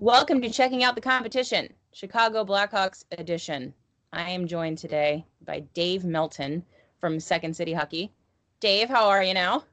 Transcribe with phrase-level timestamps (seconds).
[0.00, 3.72] Welcome to Checking Out the Competition, Chicago Blackhawks edition.
[4.12, 6.62] I am joined today by Dave Melton
[7.00, 8.12] from Second City Hockey.
[8.60, 9.64] Dave, how are you now?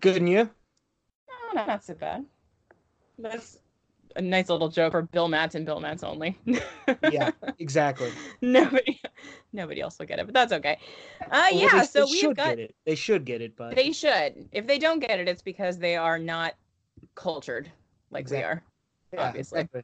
[0.00, 0.50] Good, and you?
[1.30, 2.24] Oh, not, so bad.
[3.18, 3.60] That's
[4.16, 6.36] a nice little joke for Bill Matz and Bill Matz only.
[7.12, 8.10] yeah, exactly.
[8.40, 9.00] nobody,
[9.52, 10.78] nobody else will get it, but that's okay.
[11.20, 12.48] Uh, Well, yeah, they, so they we've should got.
[12.48, 12.74] get it.
[12.84, 14.48] They should get it, but They should.
[14.50, 16.54] If they don't get it, it's because they are not
[17.14, 17.70] cultured
[18.10, 18.44] like we Exactly.
[18.44, 18.62] are.
[19.12, 19.60] Yeah, obviously.
[19.60, 19.82] exactly.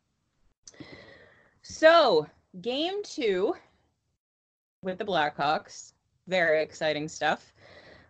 [1.62, 2.26] So,
[2.62, 3.54] game two
[4.82, 5.92] with the Blackhawks.
[6.26, 7.52] Very exciting stuff.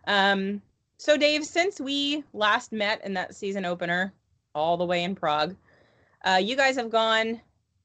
[0.07, 0.61] Um,
[0.97, 4.13] so, Dave, since we last met in that season opener,
[4.55, 5.55] all the way in Prague,
[6.25, 7.39] uh, you guys have gone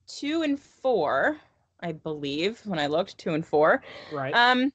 [0.06, 1.38] two and four,
[1.80, 3.82] I believe, when I looked, two and four.
[4.12, 4.34] Right.
[4.34, 4.72] Um,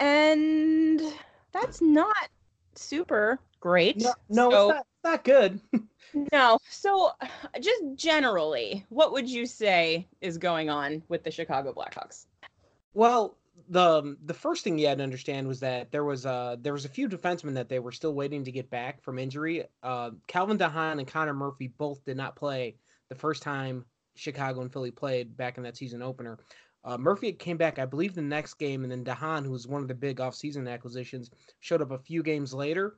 [0.00, 1.00] and
[1.52, 2.28] that's not
[2.74, 3.96] super great.
[4.02, 4.86] no, no, So- it's not.
[4.86, 5.60] It's not good.
[6.32, 6.58] no.
[6.68, 7.10] So,
[7.60, 12.26] just generally, what would you say is going on with the Chicago Blackhawks?
[12.94, 13.36] Well,
[13.68, 16.84] the the first thing you had to understand was that there was uh there was
[16.84, 19.64] a few defensemen that they were still waiting to get back from injury.
[19.82, 22.76] Uh, Calvin DeHaan and Connor Murphy both did not play
[23.08, 26.38] the first time Chicago and Philly played back in that season opener.
[26.84, 29.82] Uh, Murphy came back, I believe, the next game, and then DeHaan, who was one
[29.82, 32.96] of the big offseason acquisitions, showed up a few games later.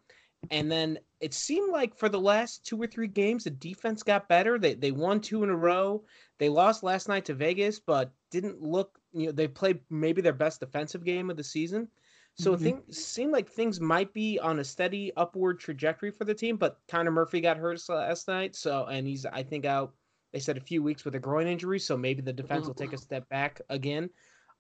[0.50, 4.28] And then it seemed like for the last two or three games, the defense got
[4.28, 4.58] better.
[4.58, 6.04] They they won two in a row.
[6.38, 9.00] They lost last night to Vegas, but didn't look.
[9.12, 11.88] You know, they played maybe their best defensive game of the season.
[12.34, 12.56] So Mhm.
[12.56, 16.56] things seemed like things might be on a steady upward trajectory for the team.
[16.56, 19.94] But Connor Murphy got hurt last night, so and he's I think out.
[20.32, 22.92] They said a few weeks with a groin injury, so maybe the defense will take
[22.92, 24.10] a step back again.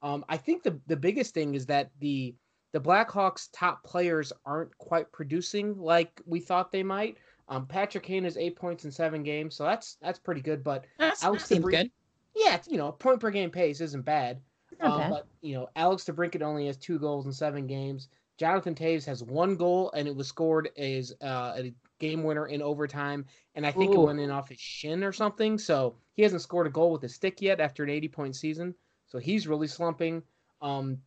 [0.02, 2.36] Um, I think the the biggest thing is that the
[2.74, 7.18] the Blackhawks' top players aren't quite producing like we thought they might.
[7.48, 10.64] Um, Patrick Kane has eight points in seven games, so that's that's pretty good.
[10.64, 11.90] But That Alex seems DeBrincat- good.
[12.34, 14.40] yeah, you know, point per game pace isn't bad.
[14.80, 15.10] Um, bad.
[15.10, 18.08] but you know, Alex DeBrincat only has two goals in seven games.
[18.38, 22.60] Jonathan Toews has one goal, and it was scored as uh, a game winner in
[22.60, 23.24] overtime.
[23.54, 25.56] And I think it went in off his shin or something.
[25.58, 28.74] So he hasn't scored a goal with his stick yet after an 80 point season.
[29.06, 30.24] So he's really slumping.
[30.60, 30.98] Um,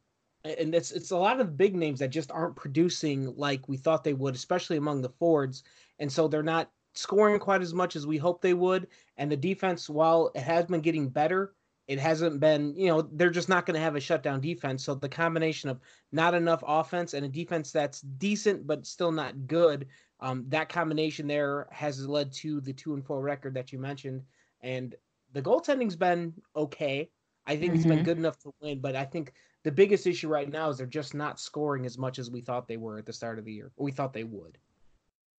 [0.47, 4.03] and it's it's a lot of big names that just aren't producing like we thought
[4.03, 5.63] they would, especially among the forwards.
[5.99, 8.87] And so they're not scoring quite as much as we hoped they would.
[9.17, 11.55] And the defense, while it has been getting better,
[11.87, 14.83] it hasn't been, you know, they're just not going to have a shutdown defense.
[14.83, 15.79] So the combination of
[16.11, 19.87] not enough offense and a defense that's decent but still not good,
[20.19, 24.23] um, that combination there has led to the two and four record that you mentioned.
[24.61, 24.95] And
[25.31, 27.11] the goaltending's been okay.
[27.45, 28.03] I think it's been Mhm.
[28.03, 29.33] good enough to win, but I think
[29.67, 32.69] the biggest issue right now is they're just not scoring as much as we thought
[32.69, 33.69] they were at the start of the year.
[33.75, 34.57] Or we thought they would.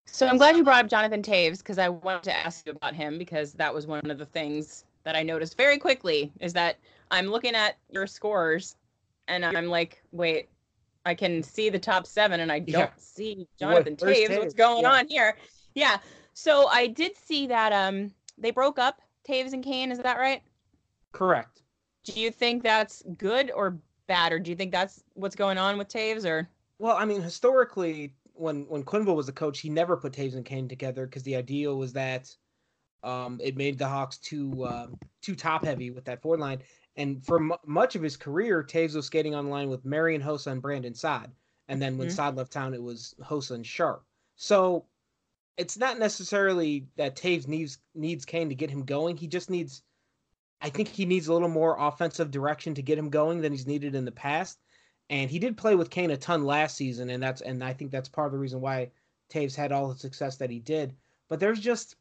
[0.05, 2.95] So I'm glad you brought up Jonathan Toews because I wanted to ask you about
[2.95, 6.77] him because that was one of the things that I noticed very quickly is that
[7.11, 8.77] I'm looking at your scores
[9.29, 10.51] and I'm like, wait,
[11.07, 12.91] I can see the top seven and I don't Yeah.
[12.99, 14.39] see Jonathan where's Toews.
[14.39, 14.91] What's going Yeah.
[14.91, 15.39] on here?
[15.75, 16.01] Yeah.
[16.35, 19.91] So I did see that um they broke up Toews and Kane.
[19.91, 20.43] Is that right?
[21.13, 21.63] Correct.
[22.05, 23.79] Do you think that's good or
[24.09, 26.25] bad, or do you think that's what's going on with Toews?
[26.29, 30.35] Or Well, I mean, historically, when when Quenneville was the coach, he never put Toews
[30.35, 32.35] and Kane together because the idea was that
[33.03, 34.89] um, it made the Hawks too uh,
[35.23, 36.63] too top heavy with that forward line.
[36.97, 40.23] And for mu much of his career, Toews was skating on the line with Marian
[40.23, 41.33] Hossa and Brandon Saad.
[41.69, 42.13] And then when Mhm.
[42.13, 44.05] Saad left town, it was Hossa and Sharp.
[44.37, 44.89] So
[45.57, 49.17] it's not necessarily that Toews needs needs Kane to get him going.
[49.17, 49.83] He just needs,
[50.61, 53.67] I think he needs a little more offensive direction to get him going than he's
[53.67, 54.61] needed in the past.
[55.11, 57.91] And he did play with Kane a ton last season, and that's and I think
[57.91, 58.91] that's part of the reason why
[59.31, 60.97] Toews had all the success that he did.
[61.29, 61.97] But there's just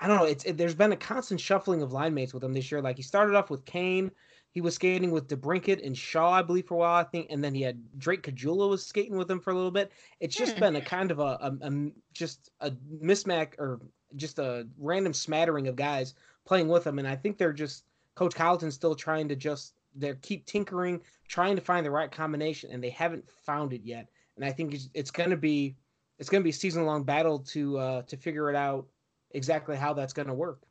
[0.00, 0.24] I don't know.
[0.26, 2.82] It's it, there's been a constant shuffling of line mates with him this year.
[2.82, 4.10] Like he started off with Kane,
[4.50, 7.00] he was skating with DeBrincat and Shaw, I believe, for a while.
[7.00, 9.70] I think, and then he had Drake Caggiula was skating with him for a little
[9.70, 9.92] bit.
[10.20, 10.60] It's just Hmm.
[10.60, 13.80] been a kind of a, a, a just a mismatch or
[14.16, 16.98] just a random smattering of guys playing with him.
[16.98, 17.84] And I think they're just
[18.14, 22.70] Coach Colliton's still trying to just they keep tinkering, trying to find the right combination,
[22.72, 24.08] and they haven't found it yet.
[24.36, 25.76] And I think it's, it's going to be
[26.18, 28.86] it's going to be a season long battle to uh, to figure it out
[29.32, 30.62] exactly how that's going to work.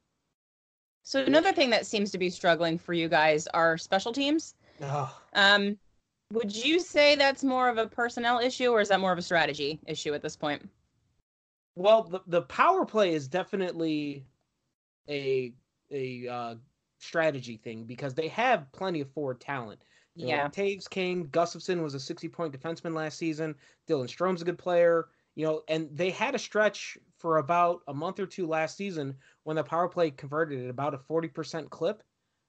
[1.04, 4.56] so another thing that seems to be struggling for you guys are special teams.
[4.82, 5.78] Oh, Um,
[6.32, 9.22] would you say that's more of a personnel issue, or is that more of a
[9.22, 10.70] strategy issue at this point?
[11.76, 14.26] well, the the power play is definitely
[15.10, 15.54] a
[15.92, 16.56] a uh,
[17.04, 19.82] strategy thing because they have plenty of forward talent.
[20.16, 20.48] You know, Yeah.
[20.50, 23.56] Toews, Kane, Gustafsson was a 60 point defenseman last season.
[23.88, 25.08] Dylan Strome's a good player.
[25.36, 29.16] You know, and they had a stretch for about a month or two last season
[29.44, 32.04] when the power play converted at about a 40% clip,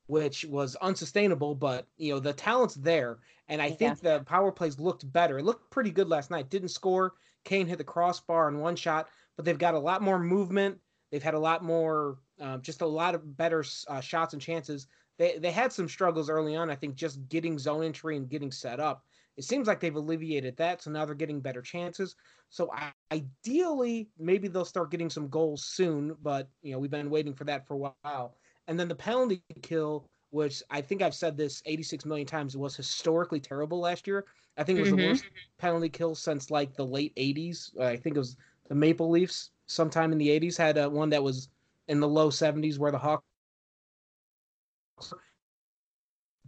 [0.06, 3.20] which was unsustainable, but you know, the talent's there.
[3.48, 3.74] And I yeah.
[3.74, 5.38] think the power plays looked better.
[5.38, 6.50] It looked pretty good last night.
[6.50, 7.14] Didn't score.
[7.44, 10.78] Kane hit the crossbar in one shot, but they've got a lot more movement.
[11.10, 14.86] They've had a lot more, uh, just a lot of better uh, shots and chances.
[15.18, 16.70] They they had some struggles early on.
[16.70, 19.04] I think just getting zone entry and getting set up.
[19.36, 22.14] It seems like they've alleviated that, so now they're getting better chances.
[22.50, 26.16] So I, ideally, maybe they'll start getting some goals soon.
[26.22, 28.36] But you know, we've been waiting for that for a while.
[28.68, 32.76] And then the penalty kill, which I think I've said this 86 million times, was
[32.76, 34.24] historically terrible last year.
[34.56, 35.00] I think it was mm-hmm.
[35.00, 35.24] the worst
[35.58, 37.78] penalty kill since like the late 80s.
[37.80, 38.36] I think it was
[38.68, 41.48] the Maple Leafs sometime in the 80s had a, one that was
[41.88, 43.24] in the low 70s where the Hawks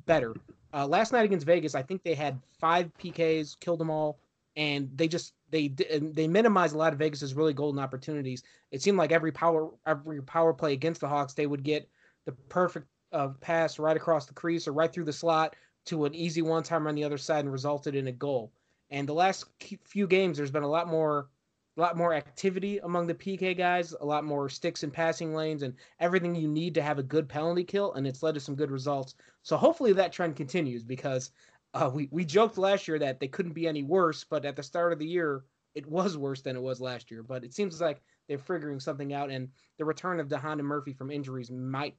[0.06, 0.34] better.
[0.72, 4.18] Uh, last night against Vegas, I think they had five PKs, killed them all,
[4.56, 8.42] and they just they they minimized a lot of Vegas's really golden opportunities.
[8.70, 11.88] It seemed like every power every power play against the Hawks, they would get
[12.24, 15.54] the perfect uh, pass right across the crease or right through the slot
[15.86, 18.52] to an easy one timer on the other side and resulted in a goal.
[18.90, 19.44] And the last
[19.84, 21.28] few games, there's been a lot more
[21.76, 25.62] a lot more activity among the PK guys, a lot more sticks and passing lanes,
[25.62, 28.54] and everything you need to have a good penalty kill, and it's led to some
[28.54, 29.14] good results.
[29.42, 31.30] So hopefully that trend continues because
[31.74, 34.62] uh, we we joked last year that they couldn't be any worse, but at the
[34.62, 35.44] start of the year
[35.74, 37.22] it was worse than it was last year.
[37.22, 41.10] But it seems like they're figuring something out, and the return of DeHonda Murphy from
[41.10, 41.96] injuries might.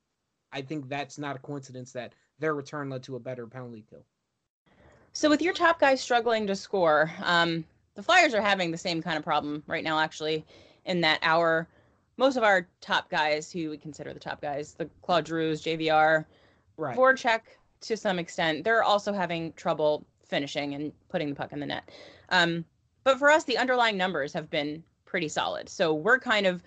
[0.52, 4.06] I think that's not a coincidence that their return led to a better penalty kill.
[5.14, 7.66] So with your top guys struggling to score, um,
[7.98, 10.46] the Flyers are having the same kind of problem right now, actually,
[10.86, 11.68] in that our
[12.16, 16.24] most of our top guys, who we consider the top guys, the Claude Giroux, JVR,
[16.78, 16.96] right.
[16.96, 17.42] Voracek,
[17.82, 21.90] to some extent, they're also having trouble finishing and putting the puck in the net.
[22.30, 22.66] Um,
[23.04, 25.68] but for us, the underlying numbers have been pretty solid.
[25.68, 26.62] So we're kind of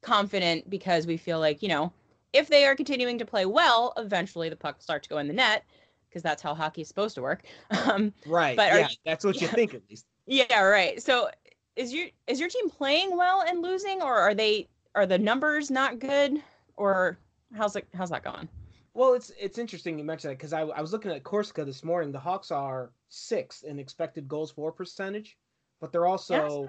[0.00, 1.92] confident because we feel like, you know,
[2.32, 5.28] if they are continuing to play well, eventually the puck will start to go in
[5.28, 5.64] the net
[6.08, 7.42] because that's how hockey is supposed to work.
[7.86, 8.56] Um, right.
[8.56, 10.06] But yeah, you, that's what you think at least.
[10.26, 11.02] Yeah, right.
[11.02, 11.30] So
[11.76, 15.70] is your is your team playing well and losing, or are they are the numbers
[15.70, 16.42] not good,
[16.76, 17.18] or
[17.56, 18.48] how's it how's that going?
[18.94, 21.84] Well, it's it's interesting you mentioned that because I, I was looking at Corsica this
[21.84, 22.12] morning.
[22.12, 25.36] The Hawks are sixth in expected goals for percentage,
[25.80, 26.68] but they're also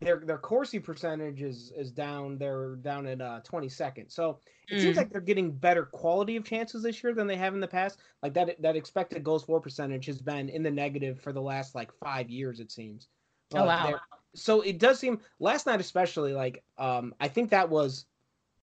[0.00, 2.38] their their Corsi percentage is is down.
[2.38, 4.12] They're down at uh, 22nd.
[4.12, 4.80] So it mm.
[4.80, 7.68] seems like they're getting better quality of chances this year than they have in the
[7.68, 7.98] past.
[8.22, 11.74] Like that that expected goals for percentage has been in the negative for the last
[11.74, 12.60] like five years.
[12.60, 13.08] It seems.
[13.50, 14.00] But oh wow.
[14.34, 18.06] So it does seem last night especially like um I think that was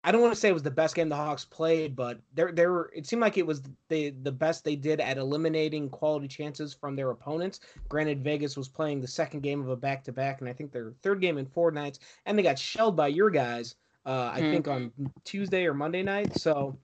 [0.05, 2.51] I don't want to say it was the best game the Hawks played, but there
[2.51, 6.75] there it seemed like it was the the best they did at eliminating quality chances
[6.75, 7.61] from their opponents.
[7.89, 10.71] Granted, Vegas was playing the second game of a back to back, and I think
[10.71, 13.75] their third game in four nights, and they got shelled by your guys.
[14.05, 14.51] Uh, I mm-hmm.
[14.51, 14.91] think on
[15.23, 16.37] Tuesday or Monday night.
[16.37, 16.77] So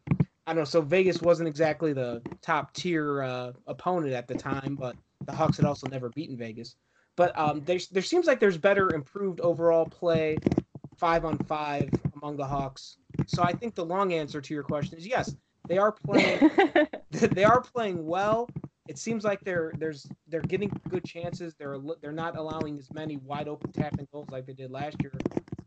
[0.47, 0.63] I don't know.
[0.63, 4.95] So Vegas wasn't exactly the top tier uh, opponent at the time, but
[5.25, 6.75] the Hawks had also never beaten Vegas.
[7.15, 10.37] But um, there there seems like there's better improved overall play
[10.97, 12.97] five on five among the Hawks.
[13.27, 15.35] So I think the long answer to your question is yes,
[15.67, 16.51] they are playing.
[17.11, 18.49] they are playing well.
[18.87, 21.55] It seems like they're there's they're getting good chances.
[21.55, 25.13] They're they're not allowing as many wide open tapping goals like they did last year.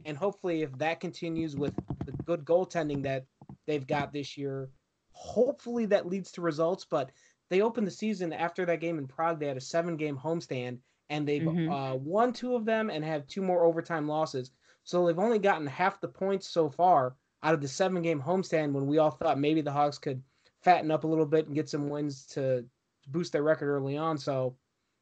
[0.04, 1.74] And hopefully, if that continues with
[2.04, 3.24] the good goaltending that
[3.66, 4.68] they've got this year,
[5.12, 6.84] hopefully that leads to results.
[6.84, 7.10] But
[7.50, 9.38] they opened the season after that game in Prague.
[9.38, 10.78] They had a seven game homestand
[11.10, 11.70] and they've mm-hmm.
[11.70, 14.50] uh, won two of them and have two more overtime losses.
[14.84, 18.72] So they've only gotten half the points so far out of the seven game homestand
[18.72, 20.20] when we all thought maybe the Hawks could
[20.62, 22.64] fatten up a little bit and get some wins to
[23.08, 24.16] boost their record early on.
[24.16, 24.56] So,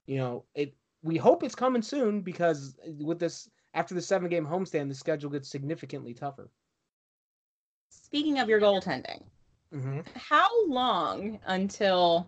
[0.07, 4.45] you know, it we hope it's coming soon because with this after the seven game
[4.45, 6.51] homestand, the schedule gets significantly tougher.
[7.91, 9.23] Speaking of your goaltending,
[9.73, 10.01] mm-hmm.
[10.15, 12.27] how long until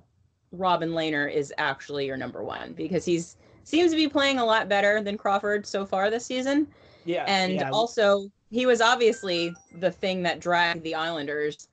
[0.52, 2.72] Robin Lehner is actually your number one?
[2.72, 6.68] Because he's seems to be playing a lot better than Crawford so far this season.
[7.04, 7.24] Yeah.
[7.26, 7.70] And yeah.
[7.70, 11.66] also, he was obviously the thing that dragged the Islanders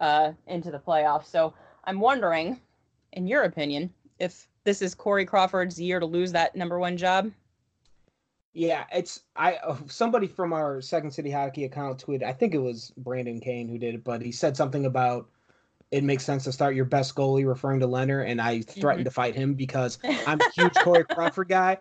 [0.00, 1.26] uh, into the playoffs.
[1.26, 2.60] So I'm wondering,
[3.14, 7.32] in your opinion, if this is Corey Crawford's year to lose that number one job.
[8.52, 12.22] Yeah, it's I uh, somebody from our Second City Hockey account tweeted.
[12.22, 15.28] I think it was Brandon Kane who did it, but he said something about
[15.90, 19.04] it makes sense to start your best goalie, referring to Lehner, and I threatened mm-hmm.
[19.04, 21.78] to fight him because I'm a huge Corey Crawford guy,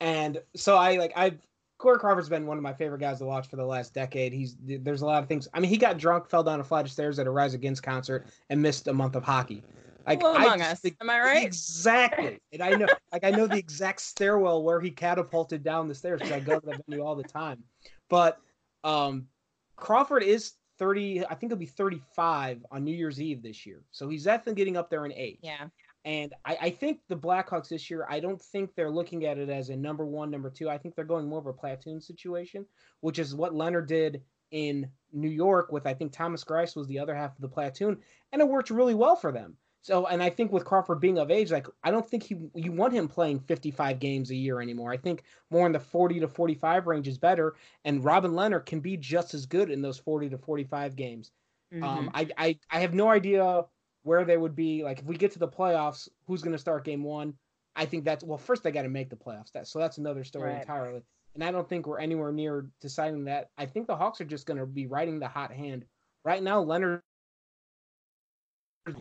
[0.00, 1.38] and so I like I've
[1.78, 4.32] Corey Crawford's been one of my favorite guys to watch for the last decade.
[4.32, 5.46] He's there's a lot of things.
[5.52, 7.82] I mean, he got drunk, fell down a flight of stairs at a Rise Against
[7.82, 9.62] concert, and missed a month of hockey.
[10.06, 11.44] Like well, among I us, am I right?
[11.44, 12.38] Exactly.
[12.52, 16.20] And I know, like, I know the exact stairwell where he catapulted down the stairs
[16.20, 17.64] because I go to that venue all the time.
[18.08, 18.38] But
[18.84, 19.26] um,
[19.74, 23.82] Crawford is 30, I think he'll be 35 on New Year's Eve this year.
[23.90, 25.38] So he's definitely getting up there in age.
[25.42, 25.66] Yeah.
[26.06, 29.50] And I, I think the Blackhawks this year, I don't think they're looking at it
[29.50, 30.70] as a number one, number two.
[30.70, 32.66] I think they're going more of a platoon situation,
[33.00, 37.00] which is what Lehner did in New York with, I think Thomas Greiss was the
[37.00, 39.58] other half of the platoon, and it worked really well for them.
[39.82, 42.72] So, and I think with Crawford being of age, like I don't think he you
[42.72, 44.92] want him playing 55 games a year anymore.
[44.92, 48.80] I think more in the 40 to 45 range is better, and Robin Lehner can
[48.80, 51.30] be just as good in those 40 to 45 games.
[51.82, 52.12] Um, Mhm.
[52.14, 53.64] I, I I have no idea
[54.06, 54.84] where they would be.
[54.84, 57.34] Like if we get to the playoffs, who's going to start game one?
[57.74, 58.38] I think that's well.
[58.38, 59.52] First, they got to make the playoffs.
[59.52, 60.60] That so that's another story Right.
[60.60, 61.02] entirely.
[61.34, 63.50] And I don't think we're anywhere near deciding that.
[63.58, 65.84] I think the Hawks are just going to be riding the hot hand
[66.24, 66.64] right now.
[66.64, 67.02] Lehner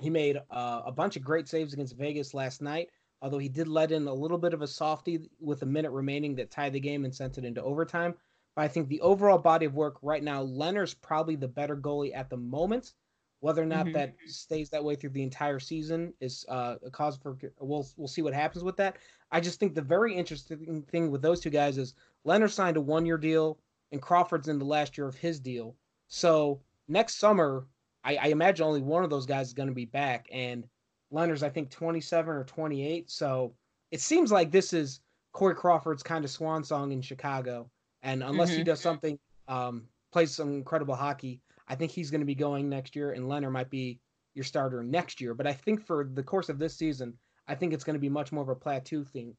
[0.01, 2.89] he made uh, a bunch of great saves against Vegas last night.
[3.21, 6.35] Although he did let in a little bit of a softie with a minute remaining
[6.35, 8.15] that tied the game and sent it into overtime.
[8.55, 12.15] But I think the overall body of work right now, Lehner's probably the better goalie
[12.15, 12.93] at the moment.
[13.41, 13.93] Whether or not Mhm.
[13.93, 18.07] that stays that way through the entire season is uh, a cause for we'll we'll
[18.07, 18.97] see what happens with that.
[19.31, 21.93] I just think the very interesting thing with those two guys is
[22.25, 23.59] Lehner signed a one year deal
[23.91, 25.75] and Crawford's in the last year of his deal.
[26.07, 27.67] So next summer,
[28.03, 30.67] I, I imagine only one of those guys is going to be back, and
[31.11, 33.09] Lehner's I think 27 or 28.
[33.11, 33.53] So
[33.91, 35.01] it seems like this is
[35.33, 37.69] Corey Crawford's kind of swan song in Chicago,
[38.01, 38.65] and unless he Mhm.
[38.65, 42.95] does something, um, plays some incredible hockey, I think he's going to be going next
[42.95, 43.99] year, and Lehner might be
[44.33, 45.33] your starter next year.
[45.33, 47.13] But I think for the course of this season,
[47.47, 49.35] I think it's going to be much more of a plateau thing,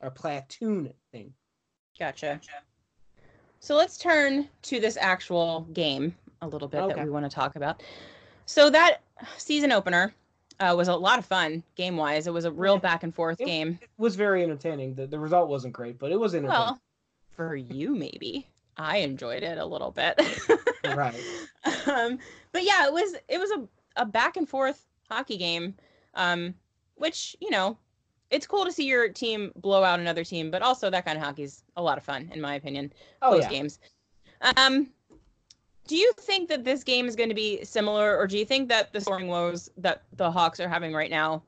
[0.00, 1.32] a platoon thing.
[1.98, 2.40] Gotcha.
[3.60, 6.94] So let's turn to this actual game a little bit Okay.
[6.94, 7.82] that we want to talk about.
[8.44, 9.00] So that
[9.38, 10.14] season opener
[10.60, 12.26] uh, was a lot of fun game wise.
[12.26, 12.80] It was a real Yeah.
[12.80, 13.78] back and forth It- game.
[13.82, 14.94] It was very entertaining.
[14.94, 16.60] The, the result wasn't great, but it was entertaining.
[16.60, 16.80] Well,
[17.30, 18.46] for you maybe.
[18.76, 20.20] I enjoyed it a little bit.
[20.84, 21.14] right.
[21.86, 22.18] um,
[22.52, 25.74] but yeah, it was it was a, a back and forth hockey game,
[26.14, 26.54] um,
[26.96, 27.78] which you know,
[28.30, 31.24] it's cool to see your team blow out another team, but also that kind of
[31.24, 32.92] hockey's a lot of fun in my opinion.
[33.22, 33.50] Oh Those yeah.
[33.50, 33.78] games.
[34.56, 34.88] Um,
[35.86, 38.68] do you think that this game is going to be similar, or do you think
[38.68, 41.42] that the scoring woes that the Hawks are having right now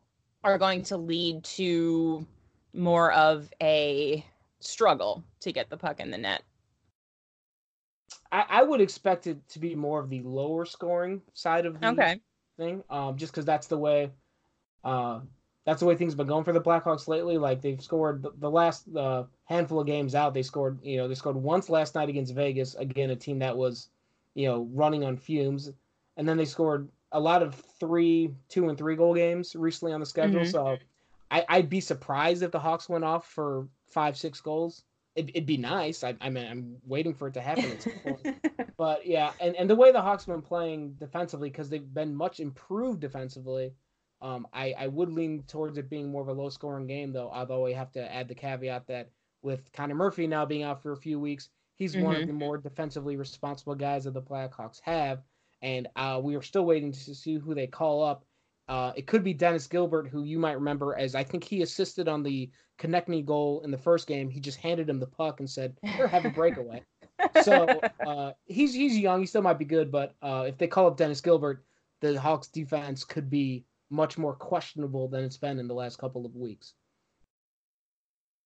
[0.44, 2.24] are going to lead to
[2.72, 4.24] more of a
[4.60, 6.42] struggle to get the puck in the net?
[8.30, 11.86] I, I would expect it to be more of the lower scoring side of the
[11.88, 12.20] Okay.
[12.56, 14.10] thing, um, just because that's the way,
[14.84, 15.20] uh,
[15.64, 17.38] that's the way things have been going for the Blackhawks lately.
[17.38, 21.08] Like they've scored the, the last uh, handful of games out, they scored, you know,
[21.08, 23.88] they scored once last night against Vegas, again a team that was,
[24.34, 25.70] you know, running on fumes,
[26.16, 30.00] and then they scored a lot of three, two, and three goal games recently on
[30.00, 30.44] the schedule.
[30.44, 30.50] Mhm.
[30.52, 30.78] So
[31.30, 34.84] I, I'd be surprised if the Hawks went off for five, six goals.
[35.18, 36.04] It, it'd be nice.
[36.04, 38.36] I, I mean, I'm waiting for it to happen at some point.
[38.76, 42.14] But yeah, and, and the way the Hawks have been playing defensively, because they've been
[42.14, 43.74] much improved defensively,
[44.22, 47.30] um, I, I would lean towards it being more of a low scoring game, though.
[47.32, 49.10] Although I have to add the caveat that
[49.42, 52.58] with Connor Murphy now being out for a few weeks, he's one of the more
[52.58, 55.22] defensively responsible guys that the Blackhawks have.
[55.62, 58.24] And uh, we are still waiting to see who they call up.
[58.68, 62.06] Uh, it could be Dennis Gilbert, who you might remember as I think he assisted
[62.06, 64.28] on the Konecny goal in the first game.
[64.28, 66.82] He just handed him the puck and said, "Here, have a breakaway."
[67.42, 69.20] so uh, he's he's young.
[69.20, 71.64] He still might be good, but uh, if they call up Dennis Gilbert,
[72.00, 76.26] the Hawks defense could be much more questionable than it's been in the last couple
[76.26, 76.74] of weeks.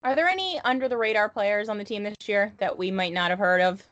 [0.03, 3.13] Are there any under the radar players on the team this year that we might
[3.13, 3.83] not have heard of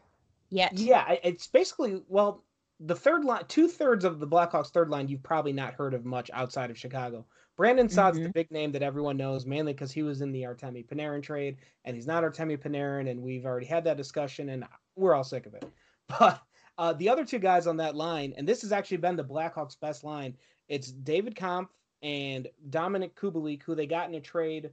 [0.50, 0.77] yet?
[0.77, 2.43] Yeah, it's basically well,
[2.83, 6.03] the third line, two thirds of the Blackhawks' third line, you've probably not heard of
[6.03, 7.25] much outside of Chicago.
[7.55, 10.88] Brandon Saad's the big name that everyone knows, mainly because he was in the Artemi
[10.88, 15.13] Panarin trade, and he's not Artemi Panarin, and we've already had that discussion, and we're
[15.13, 15.65] all sick of it.
[16.19, 16.41] But
[16.77, 19.79] uh, the other two guys on that line, and this has actually been the Blackhawks'
[19.79, 20.35] best line,
[20.67, 21.71] it's David Kampf
[22.01, 24.71] and Dominik Kubalik, who they got in a trade.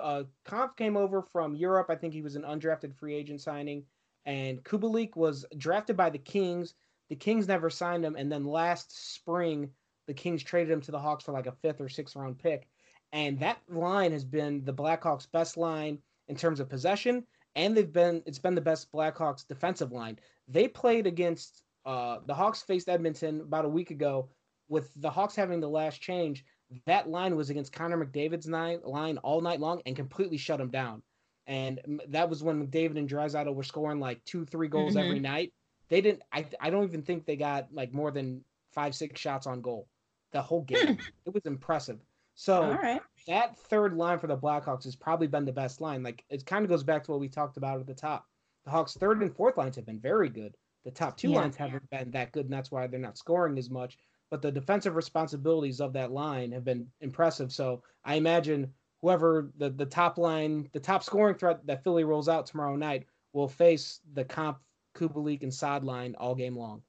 [0.00, 1.86] Uh, Kampf came over from Europe.
[1.90, 3.84] I think he was an undrafted free agent signing
[4.26, 6.74] and Kubalik was drafted by the Kings.
[7.10, 9.70] The Kings never signed him, and then last spring,
[10.06, 12.68] the Kings traded him to the Hawks for like a fifth or sixth round pick.
[13.12, 15.98] And that line has been the Blackhawks' best line
[16.28, 17.26] in terms of possession,
[17.56, 20.18] and they've been it's been the best Blackhawks defensive line.
[20.46, 24.30] They played against uh, the Hawks faced Edmonton about a week ago.
[24.68, 26.44] With the Hawks having the last change,
[26.86, 30.70] that line was against Connor McDavid's nine, line all night long and completely shut him
[30.70, 31.02] down
[31.50, 35.52] and that was when McDavid and Draisaitl were scoring like two, three goals every night.
[35.90, 36.22] They didn't.
[36.32, 38.42] I I don't even think they got like more than
[38.72, 39.88] five, six shots on goal.
[40.32, 40.86] the whole game.
[40.96, 41.02] Hmm.
[41.26, 41.98] it was impressive.
[42.36, 43.02] So All right.
[43.26, 46.02] that third line for the Blackhawks has probably been the best line.
[46.02, 48.26] Like it kind of goes back to what we talked about at the top.
[48.64, 50.54] The Hawks' third and fourth lines have been very good.
[50.84, 51.40] The top two Yeah.
[51.40, 53.98] lines haven't been that good, and that's why they're not scoring as much.
[54.30, 57.50] But the defensive responsibilities of that line have been impressive.
[57.52, 62.28] So I imagine whoever the, the top line, the top scoring threat that Philly rolls
[62.28, 64.58] out tomorrow night will face the Kampf
[64.94, 66.82] Kubalik and Saad line all game long.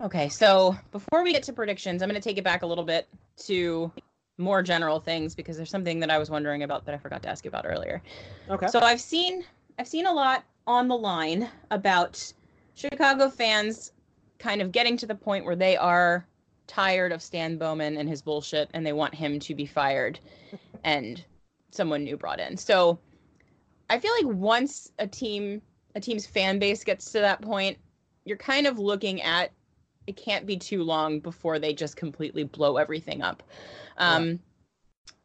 [0.00, 2.84] Okay, so before we get to predictions, I'm going to take it back a little
[2.84, 3.08] bit
[3.44, 3.92] to
[4.38, 7.28] more general things because there's something that I was wondering about that I forgot to
[7.28, 8.02] ask you about earlier.
[8.48, 8.66] Okay.
[8.68, 9.44] So I've seen
[9.78, 12.32] I've seen a lot on the line about
[12.74, 13.92] Chicago fans
[14.38, 16.26] kind of getting to the point where they are
[16.66, 20.18] tired of Stan Bowman and his bullshit and they want him to be fired
[20.84, 21.22] and
[21.70, 22.56] someone new brought in.
[22.56, 22.98] So
[23.90, 25.60] I feel like once a team
[25.94, 27.78] a team's fan base gets to that point,
[28.24, 29.52] you're kind of looking at
[30.06, 33.42] it can't be too long before they just completely blow everything up.
[33.98, 34.40] Um,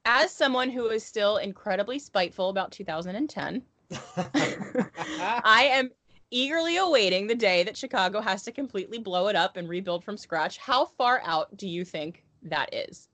[0.05, 3.63] As someone who is still incredibly spiteful about 2010,
[4.17, 5.89] I am
[6.31, 10.17] eagerly awaiting the day that Chicago has to completely blow it up and rebuild from
[10.17, 10.57] scratch.
[10.57, 13.09] How far out do you think that is?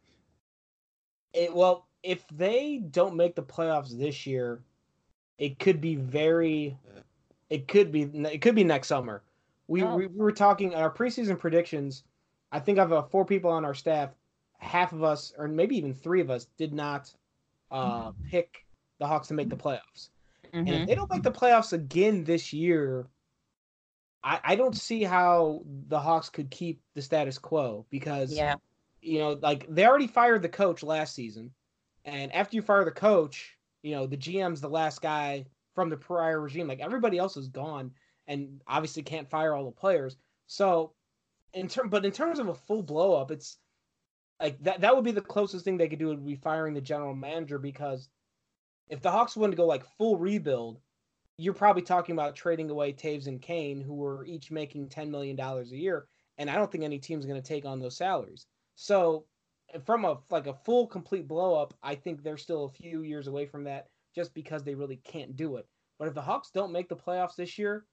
[1.33, 4.62] It, well, if they don't make the playoffs this year,
[5.38, 6.77] it could be very.
[7.53, 8.01] It could be.
[8.01, 9.22] It could be next summer.
[9.67, 9.95] We Oh.
[9.95, 12.03] we, we were talking our preseason predictions.
[12.51, 14.10] I think of uh, four people on our staff.
[14.57, 17.13] Half of us, or maybe even three of us, did not
[17.69, 18.65] uh, pick
[18.98, 20.10] the Hawks to make the playoffs.
[20.51, 20.88] And if Mhm.
[20.88, 23.07] they don't make the playoffs again this year,
[24.24, 28.55] I, I don't see how the Hawks could keep the status quo because Yeah.
[29.01, 31.53] you know, like they already fired the coach last season,
[32.03, 35.98] and after you fire the coach, you know the GM's the last guy from the
[35.98, 36.68] prior regime.
[36.68, 37.92] Like everybody else is gone,
[38.27, 40.18] and obviously can't fire all the players.
[40.48, 40.94] So,
[41.53, 43.58] in term, but in terms of a full blow up, it's
[44.42, 44.82] like that.
[44.82, 47.60] That would be the closest thing they could do would be firing the general manager
[47.60, 48.10] because
[48.89, 50.80] if the Hawks wanted to go like full rebuild,
[51.38, 55.36] you're probably talking about trading away Toews and Kane, who were each making ten million
[55.36, 58.46] dollars a year, and I don't think any team's going to take on those salaries.
[58.75, 59.25] So
[59.86, 63.28] from a like a full complete blow up, I think they're still a few years
[63.28, 65.67] away from that just because they really can't do it.
[66.04, 67.86] But if the Hawks don't make the playoffs this year,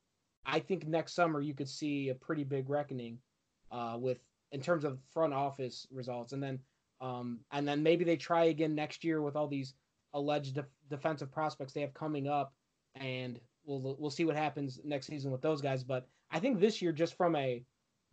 [0.45, 3.19] I think next summer you could see a pretty big reckoning
[3.71, 4.19] uh, with
[4.51, 6.59] in terms of front office results, and then
[7.01, 9.75] um, and then maybe they try again next year with all these
[10.13, 12.53] alleged def- defensive prospects they have coming up,
[12.97, 15.85] and we'll we'll see what happens next season with those guys.
[15.85, 17.65] But I think this year, just from a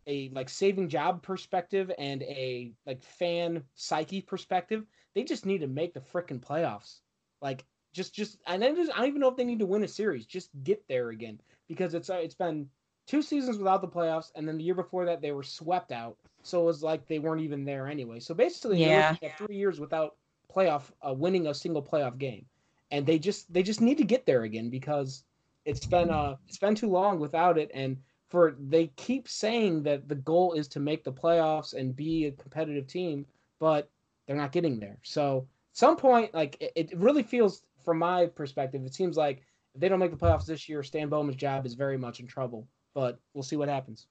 [0.05, 5.67] a like saving job perspective and a like fan psyche perspective, they just need to
[5.67, 6.99] make the freaking playoffs.
[7.41, 7.65] Like
[7.97, 9.89] just just and then just, I don't even know if they need to win a
[9.89, 10.25] series.
[10.27, 12.69] Just get there again because it's uh, it's been
[13.07, 16.17] two seasons without the playoffs, and then the year before that they were swept out.
[16.43, 18.19] So it was like they weren't even there anyway.
[18.19, 19.15] So basically, Yeah.
[19.37, 20.15] three years without
[20.53, 22.45] playoff uh, winning a single playoff game,
[22.91, 25.23] and they just they just need to get there again because
[25.65, 27.97] it's been uh it's been too long without it and
[28.29, 32.31] for they keep saying that the goal is to make the playoffs and be a
[32.31, 33.25] competitive team,
[33.59, 33.91] but
[34.27, 34.99] they're not getting there.
[35.03, 39.43] So at some point, like it, it really feels from my perspective, it seems like
[39.73, 42.27] if they don't make the playoffs this year, Stan Bowman's job is very much in
[42.27, 42.67] trouble.
[42.93, 44.07] But we'll see what happens.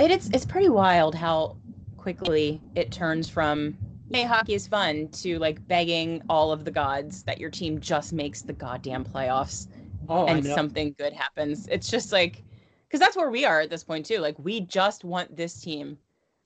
[0.00, 1.56] It, it's it's pretty wild how
[1.96, 3.78] quickly it turns from
[4.12, 8.12] hey hockey is fun to like begging all of the gods that your team just
[8.12, 9.68] makes the goddamn playoffs
[10.08, 11.68] Oh, and something good happens.
[11.68, 12.42] It's just like
[12.88, 14.18] because that's where we are at this point too.
[14.18, 15.96] Like we just want this team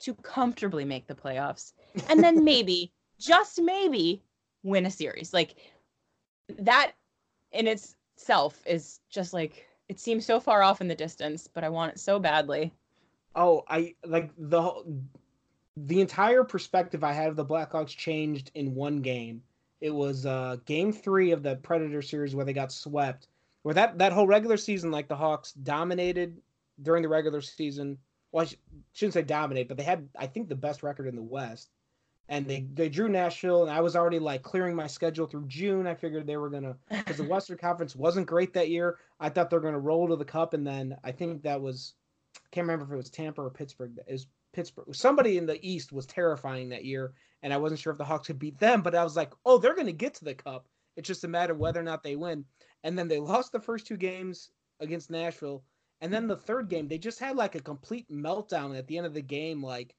[0.01, 1.73] to comfortably make the playoffs
[2.09, 4.23] and then maybe just maybe
[4.63, 5.33] win a series.
[5.33, 5.55] Like
[6.57, 6.93] that
[7.51, 11.69] in itself is just like it seems so far off in the distance, but I
[11.69, 12.71] want it so badly.
[13.35, 14.83] Oh, I like the
[15.77, 19.41] the entire perspective I had of the Blackhawks changed in one game.
[19.81, 23.27] It was uh game 3 of the Predator series where they got swept.
[23.63, 26.41] Where that that whole regular season like the Hawks dominated
[26.81, 27.97] during the regular season.
[28.31, 28.55] Well, I sh-
[28.93, 31.69] shouldn't say dominate, but they had I think the best record in the West.
[32.29, 35.87] And they they drew Nashville and I was already like clearing my schedule through June.
[35.87, 38.99] I figured they were going to because the Western Conference wasn't great that year.
[39.19, 41.59] I thought they were going to roll to the cup, and then I think that
[41.59, 41.95] was
[42.51, 43.99] can't remember if it was Tampa or Pittsburgh.
[44.07, 44.93] It was Pittsburgh.
[44.95, 47.13] Somebody in the East was terrifying that year,
[47.43, 48.81] and I wasn't sure if the Hawks could beat them.
[48.81, 50.67] But I was like, oh, they're going to get to the cup.
[50.95, 52.45] It's just a matter of whether or not they win.
[52.83, 55.63] And then they lost the first two games against Nashville,
[56.01, 59.07] and then the third game they just had like a complete meltdown at the end
[59.07, 59.95] of the game, like.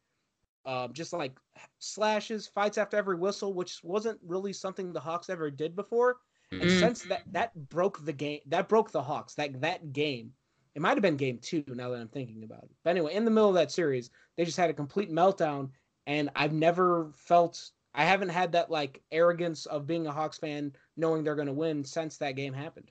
[0.67, 1.39] Uh, just like
[1.79, 6.19] slashes, fights after every whistle, which wasn't really something the Hawks ever did before.
[6.61, 6.79] And Mm.
[6.81, 9.35] since that that broke the game, that broke the Hawks.
[9.35, 10.35] That that game,
[10.75, 12.71] It might have been game two now that I'm thinking about it.
[12.85, 15.71] But anyway, in the middle of that series, they just had a complete meltdown,
[16.07, 20.73] and I've never felt I haven't had that like arrogance of being a Hawks fan,
[20.97, 22.91] knowing they're going to win since that game happened,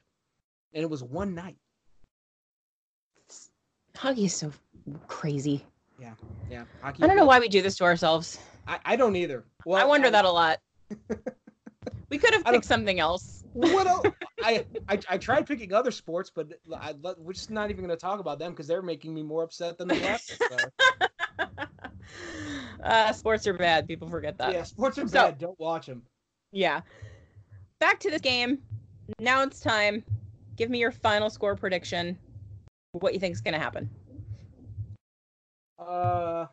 [0.74, 1.58] and it was one night.
[3.96, 4.52] Hockey is so
[5.08, 5.66] crazy.
[6.00, 6.14] Yeah,
[6.50, 6.64] yeah.
[6.82, 8.40] Hockey I don't know why we do this to ourselves.
[8.68, 9.46] I, I don't either.
[9.66, 10.60] Well, I wonder I, that a lot.
[12.10, 13.44] we could have picked something else.
[13.54, 14.06] What else?
[14.44, 18.02] I, I I tried picking other sports, but I, we're just not even going to
[18.02, 20.38] talk about them because they're making me more upset than the rest.
[20.38, 21.48] So.
[22.84, 23.88] uh, sports are bad.
[23.88, 24.54] People forget that.
[24.54, 25.40] yeah, sports are So- bad.
[25.40, 26.04] Don't watch them.
[26.52, 26.82] Yeah.
[27.80, 28.60] Back to this game.
[29.20, 30.04] Now it's time.
[30.56, 32.18] Give me your final score prediction.
[32.92, 33.90] What you think is going to happen?
[35.80, 36.46] Uh,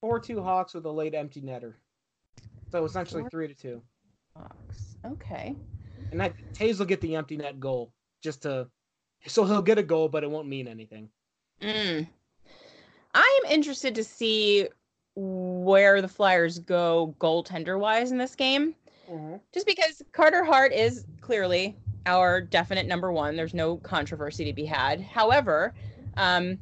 [0.00, 1.74] four two Hawks with a late empty netter.
[2.70, 3.82] So essentially Four- three to two.
[4.36, 4.96] Hawks.
[5.04, 5.54] Okay.
[6.10, 7.92] And that Toews will get the empty net goal
[8.22, 8.68] just to,
[9.26, 11.08] so he'll get a goal, but it won't mean anything.
[11.60, 12.06] Mm.
[13.14, 14.68] I am interested to see
[15.14, 18.74] where the Flyers go goaltender wise in this game.
[19.52, 23.34] Just because Carter Hart is clearly our definite number one.
[23.34, 25.00] There's no controversy to be had.
[25.00, 25.74] However,
[26.16, 26.58] um,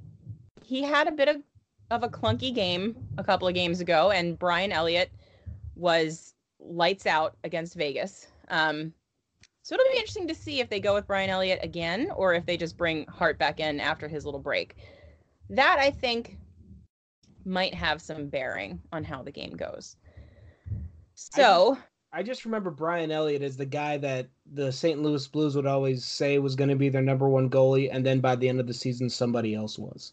[0.69, 1.37] he had a bit of,
[1.91, 5.11] of a clunky game a couple of games ago, and Brian Elliott
[5.77, 8.27] was lights out against Vegas.
[8.49, 8.93] Um,
[9.63, 12.45] so it'll be interesting to see if they go with Brian Elliott again or if
[12.45, 14.77] they just bring Hart back in after his little break.
[15.49, 16.37] That I think
[17.47, 19.97] might have some bearing on how the game goes.
[21.15, 21.79] So,
[22.13, 25.01] I just remember Brian Elliott as the guy that the St.
[25.01, 28.21] Louis Blues would always say was going to be their number one goalie, and then
[28.21, 30.13] by the end of the season, somebody else was.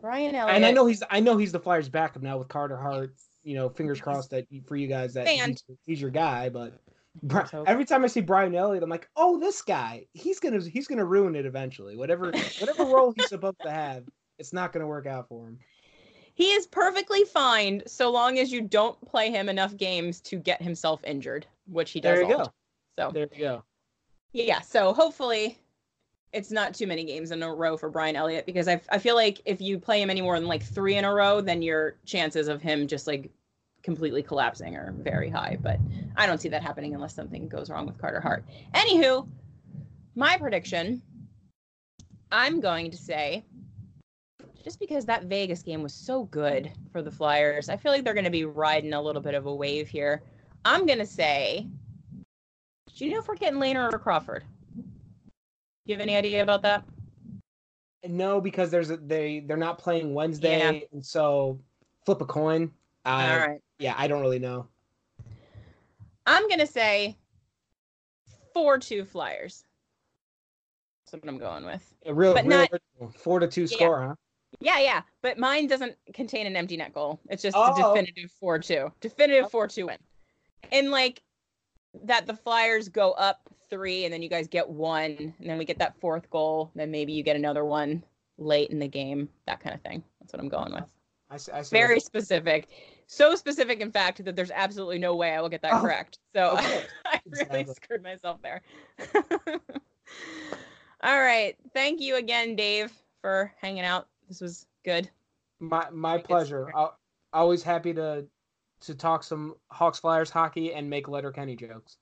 [0.00, 0.56] Brian Elliott.
[0.56, 3.14] And I know he's I know he's the Flyers' backup now with Carter Hart.
[3.42, 6.48] You know, fingers crossed that for you guys that he's, he's your guy.
[6.48, 6.80] But
[7.22, 7.68] Bri- Let's hope.
[7.68, 11.04] every time I see Brian Elliott, I'm like, oh, this guy, he's gonna he's gonna
[11.04, 11.96] ruin it eventually.
[11.96, 12.30] Whatever
[12.60, 14.04] whatever role he's supposed to have,
[14.38, 15.58] it's not gonna work out for him.
[16.34, 20.62] He is perfectly fine so long as you don't play him enough games to get
[20.62, 22.18] himself injured, which he does.
[22.18, 22.44] There you go.
[22.44, 22.52] time.
[22.96, 23.64] So There you go.
[24.32, 25.58] yeah, so hopefully
[26.32, 29.14] it's not too many games in a row for Brian Elliott because I I feel
[29.14, 31.96] like if you play him any more than like three in a row, then your
[32.04, 33.30] chances of him just like
[33.82, 35.56] completely collapsing are very high.
[35.60, 35.78] But
[36.16, 38.44] I don't see that happening unless something goes wrong with Carter Hart.
[38.74, 39.26] Anywho,
[40.14, 41.00] my prediction,
[42.30, 43.44] I'm going to say
[44.62, 48.12] just because that Vegas game was so good for the Flyers, I feel like they're
[48.12, 50.22] going to be riding a little bit of a wave here.
[50.64, 51.66] I'm going to say,
[52.94, 54.44] do you know if we're getting Lehner or Crawford?
[55.88, 56.84] You have any idea about that?
[58.06, 60.80] No, because there's a, they they're not playing Wednesday, Yeah.
[60.92, 61.58] and so
[62.04, 62.70] flip a coin.
[63.06, 63.60] Uh, All right.
[63.78, 64.68] Yeah, I don't really know.
[66.26, 67.16] I'm going to say
[68.52, 69.64] 4 2 Flyers.
[71.10, 71.94] That's what I'm going with.
[72.04, 72.66] A real, But real
[73.00, 73.66] not- four to two Yeah.
[73.68, 74.14] score, huh?
[74.60, 75.00] Yeah, yeah.
[75.22, 77.18] But mine doesn't contain an empty net goal.
[77.30, 77.72] It's just Oh.
[77.72, 78.92] a definitive 4 2.
[79.00, 79.96] Definitive 4 2 win.
[80.70, 81.22] And like
[82.04, 85.64] that the Flyers go up three and then you guys get one and then we
[85.64, 86.70] get that fourth goal.
[86.74, 88.02] Then maybe you get another one
[88.38, 89.28] late in the game.
[89.46, 90.02] That kind of thing.
[90.20, 90.84] That's what I'm going with.
[91.30, 92.68] I, see- I see Very specific.
[93.06, 96.18] So specific, in fact, that there's absolutely no way I will get that Oh, correct.
[96.34, 96.84] So okay.
[97.06, 97.74] I really Exactly.
[97.74, 98.62] screwed myself there.
[101.02, 101.56] All right.
[101.74, 104.08] Thank you again, Dave, for hanging out.
[104.28, 105.08] This was good.
[105.60, 106.70] My my pleasure.
[106.74, 106.96] I'll,
[107.32, 108.24] always happy to
[108.80, 111.96] to talk some Hawks Flyers hockey and make Letterkenny jokes.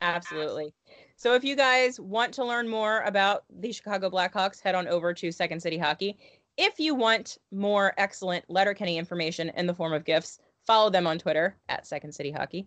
[0.00, 0.72] Absolutely.
[1.16, 5.12] So if you guys want to learn more about the Chicago Blackhawks, head on over
[5.14, 6.16] to Second City Hockey.
[6.56, 11.18] If you want more excellent Letterkenny information in the form of gifts, follow them on
[11.18, 12.66] Twitter at Second City Hockey.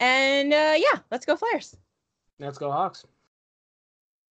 [0.00, 1.76] And uh, yeah, let's go Flyers.
[2.38, 3.04] Let's go Hawks.